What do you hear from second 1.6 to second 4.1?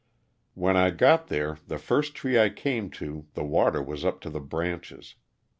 the first tree I came to the water was